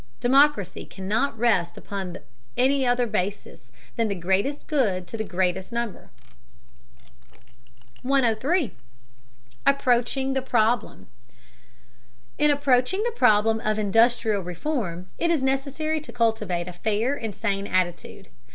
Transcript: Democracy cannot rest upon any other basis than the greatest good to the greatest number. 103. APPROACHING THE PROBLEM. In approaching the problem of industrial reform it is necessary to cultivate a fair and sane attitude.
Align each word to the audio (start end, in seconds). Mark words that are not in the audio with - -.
Democracy 0.19 0.83
cannot 0.83 1.37
rest 1.37 1.77
upon 1.77 2.17
any 2.57 2.87
other 2.87 3.05
basis 3.05 3.71
than 3.97 4.07
the 4.07 4.15
greatest 4.15 4.65
good 4.65 5.05
to 5.05 5.15
the 5.15 5.23
greatest 5.23 5.71
number. 5.71 6.09
103. 8.01 8.71
APPROACHING 9.67 10.33
THE 10.33 10.41
PROBLEM. 10.41 11.05
In 12.39 12.49
approaching 12.49 13.03
the 13.03 13.11
problem 13.11 13.59
of 13.59 13.77
industrial 13.77 14.41
reform 14.41 15.07
it 15.19 15.29
is 15.29 15.43
necessary 15.43 16.01
to 16.01 16.11
cultivate 16.11 16.67
a 16.67 16.73
fair 16.73 17.13
and 17.15 17.35
sane 17.35 17.67
attitude. 17.67 18.29